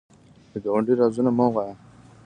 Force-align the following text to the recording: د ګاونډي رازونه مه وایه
د 0.51 0.53
ګاونډي 0.63 0.93
رازونه 1.01 1.31
مه 1.37 1.47
وایه 1.53 1.75